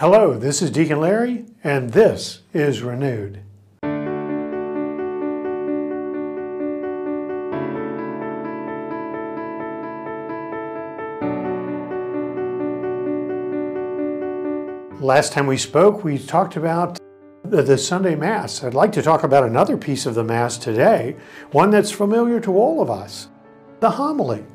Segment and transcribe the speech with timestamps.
[0.00, 3.42] Hello, this is Deacon Larry, and this is Renewed.
[15.02, 16.98] Last time we spoke, we talked about
[17.44, 18.64] the Sunday Mass.
[18.64, 21.14] I'd like to talk about another piece of the Mass today,
[21.52, 23.28] one that's familiar to all of us
[23.80, 24.46] the homily.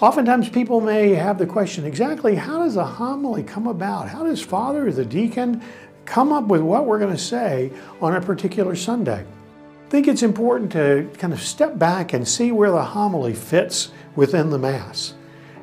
[0.00, 4.08] Oftentimes people may have the question, exactly how does a homily come about?
[4.08, 5.62] How does Father the deacon
[6.06, 9.26] come up with what we're going to say on a particular Sunday?
[9.26, 13.90] I think it's important to kind of step back and see where the homily fits
[14.16, 15.12] within the Mass.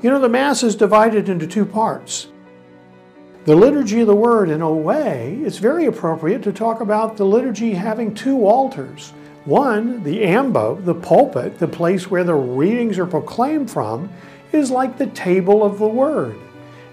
[0.03, 2.27] You know, the Mass is divided into two parts.
[3.45, 7.25] The liturgy of the Word, in a way, it's very appropriate to talk about the
[7.25, 9.13] liturgy having two altars.
[9.47, 14.09] One, the ambo, the pulpit, the place where the readings are proclaimed from,
[14.51, 16.37] is like the table of the Word.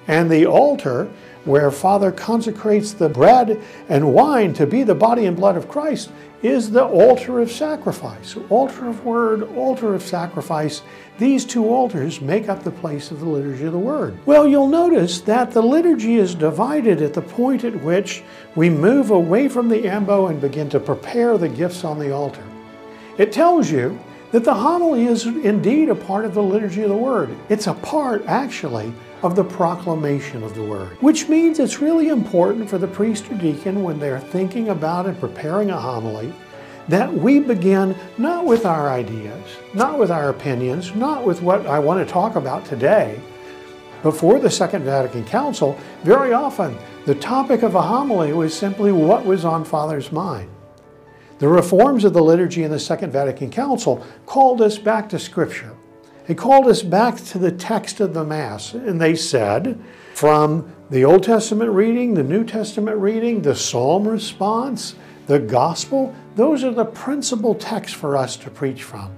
[0.06, 1.10] And the altar,
[1.44, 6.12] where Father consecrates the bread and wine to be the body and blood of Christ,
[6.44, 8.36] is the altar of sacrifice.
[8.50, 10.82] Altar of Word, altar of sacrifice.
[11.18, 14.18] These two altars make up the place of the liturgy of the Word.
[14.26, 18.22] Well, you'll notice that the liturgy is divided at the point at which
[18.56, 22.44] we move away from the ambo and begin to prepare the gifts on the altar.
[23.16, 23.98] It tells you
[24.32, 27.34] that the homily is indeed a part of the liturgy of the Word.
[27.48, 28.92] It's a part, actually,
[29.24, 33.36] of the proclamation of the Word, which means it's really important for the priest or
[33.36, 36.30] deacon when they're thinking about and preparing a homily
[36.88, 41.78] that we begin not with our ideas, not with our opinions, not with what I
[41.78, 43.18] want to talk about today.
[44.02, 49.24] Before the Second Vatican Council, very often the topic of a homily was simply what
[49.24, 50.50] was on Father's mind.
[51.38, 55.74] The reforms of the liturgy in the Second Vatican Council called us back to Scripture.
[56.26, 59.78] It called us back to the text of the Mass, and they said,
[60.14, 64.94] from the Old Testament reading, the New Testament reading, the Psalm response,
[65.26, 69.10] the gospel, those are the principal texts for us to preach from.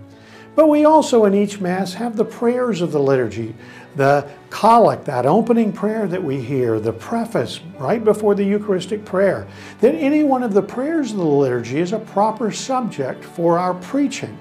[0.57, 3.55] But we also in each Mass have the prayers of the liturgy,
[3.95, 9.47] the collect, that opening prayer that we hear, the preface right before the Eucharistic prayer,
[9.81, 13.75] that any one of the prayers of the liturgy is a proper subject for our
[13.75, 14.37] preaching.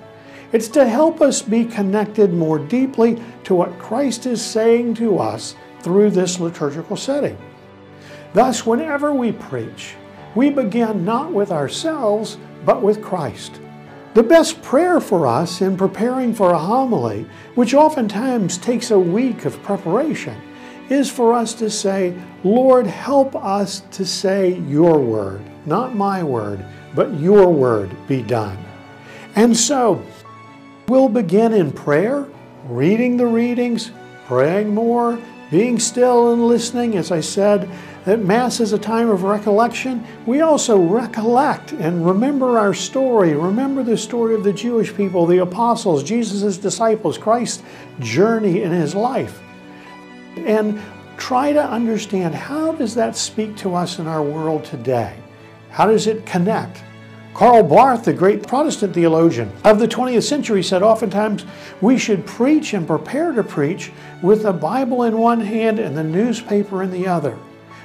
[0.51, 5.55] It's to help us be connected more deeply to what Christ is saying to us
[5.81, 7.37] through this liturgical setting.
[8.33, 9.95] Thus, whenever we preach,
[10.35, 13.59] we begin not with ourselves, but with Christ.
[14.13, 17.25] The best prayer for us in preparing for a homily,
[17.55, 20.39] which oftentimes takes a week of preparation,
[20.89, 26.65] is for us to say, Lord, help us to say your word, not my word,
[26.93, 28.57] but your word be done.
[29.35, 30.01] And so,
[30.87, 32.27] we'll begin in prayer,
[32.65, 33.91] reading the readings,
[34.25, 35.19] praying more,
[35.51, 37.69] being still and listening, as I said,
[38.05, 43.33] that Mass is a time of recollection, we also recollect and remember our story.
[43.33, 47.63] Remember the story of the Jewish people, the apostles, Jesus' disciples, Christ's
[47.99, 49.41] journey in his life.
[50.37, 50.79] And
[51.17, 55.15] try to understand how does that speak to us in our world today?
[55.69, 56.83] How does it connect?
[57.35, 61.45] Karl Barth, the great Protestant theologian of the 20th century, said oftentimes
[61.81, 63.91] we should preach and prepare to preach
[64.21, 67.37] with the Bible in one hand and the newspaper in the other.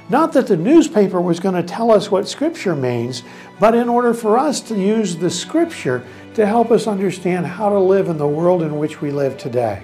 [0.07, 3.23] Not that the newspaper was going to tell us what Scripture means,
[3.59, 6.01] but in order for us to use the Scripture
[6.33, 9.83] to help us understand how to live in the world in which we live today.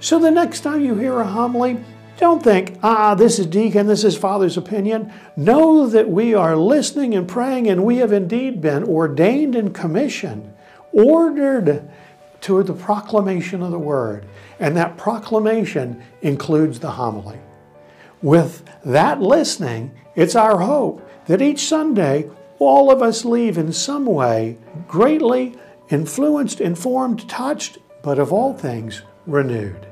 [0.00, 1.82] So the next time you hear a homily,
[2.20, 5.12] don't think, ah, this is deacon, this is father's opinion.
[5.36, 10.54] Know that we are listening and praying, and we have indeed been ordained and commissioned,
[10.92, 11.90] ordered
[12.42, 14.24] to the proclamation of the word.
[14.58, 17.38] And that proclamation includes the homily.
[18.22, 24.04] With that listening, it's our hope that each Sunday all of us leave in some
[24.04, 25.56] way greatly
[25.88, 29.89] influenced, informed, touched, but of all things, renewed.